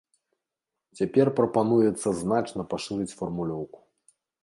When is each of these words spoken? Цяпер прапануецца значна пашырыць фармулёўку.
Цяпер 1.01 1.27
прапануецца 1.41 2.17
значна 2.23 2.61
пашырыць 2.75 3.17
фармулёўку. 3.21 3.79